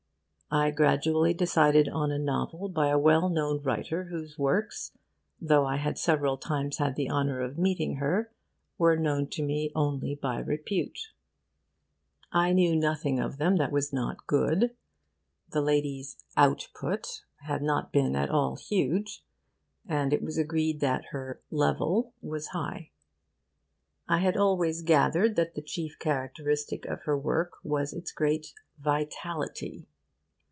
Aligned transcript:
I 0.53 0.69
gradually 0.71 1.33
decided 1.33 1.87
on 1.87 2.11
a 2.11 2.19
novel 2.19 2.67
by 2.67 2.87
a 2.89 2.99
well 2.99 3.29
known 3.29 3.61
writer 3.63 4.03
whose 4.09 4.37
works, 4.37 4.91
though 5.39 5.65
I 5.65 5.77
had 5.77 5.97
several 5.97 6.35
times 6.35 6.77
had 6.77 6.97
the 6.97 7.09
honour 7.09 7.39
of 7.39 7.57
meeting 7.57 7.95
her, 8.03 8.29
were 8.77 8.97
known 8.97 9.27
to 9.27 9.43
me 9.43 9.71
only 9.73 10.13
by 10.13 10.39
repute. 10.39 11.11
I 12.33 12.51
knew 12.51 12.75
nothing 12.75 13.17
of 13.17 13.37
them 13.37 13.55
that 13.59 13.71
was 13.71 13.93
not 13.93 14.27
good. 14.27 14.75
The 15.51 15.61
lady's 15.61 16.17
'output' 16.35 17.23
had 17.43 17.61
not 17.61 17.93
been 17.93 18.13
at 18.17 18.29
all 18.29 18.57
huge, 18.57 19.23
and 19.87 20.11
it 20.11 20.21
was 20.21 20.37
agreed 20.37 20.81
that 20.81 21.05
her 21.11 21.39
'level' 21.49 22.13
was 22.21 22.47
high. 22.47 22.89
I 24.09 24.17
had 24.17 24.35
always 24.35 24.81
gathered 24.81 25.37
that 25.37 25.55
the 25.55 25.61
chief 25.61 25.97
characteristic 25.97 26.83
of 26.87 27.03
her 27.03 27.17
work 27.17 27.53
was 27.63 27.93
its 27.93 28.11
great 28.11 28.53
'vitality. 28.79 29.87